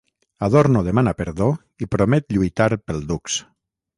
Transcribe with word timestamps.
Adorno 0.45 0.79
demana 0.87 1.13
perdó 1.19 1.51
i 1.85 1.89
promet 1.97 2.35
lluitar 2.37 2.71
pel 2.89 3.05
dux. 3.13 3.37